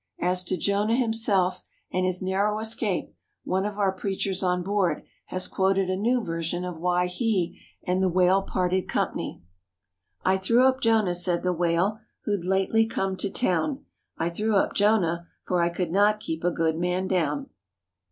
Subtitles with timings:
[0.19, 1.61] As to Jon^h himself
[1.93, 3.13] and his narrow escape,
[3.43, 8.01] one of our preachers on board has quoted a new version of why he and
[8.01, 9.43] the whale parted company:"
[10.25, 13.85] I threw up Jonah," said the whale, Who'd lately come to town;"
[14.17, 17.51] I threw up Jonah, For I could not keep a good man down."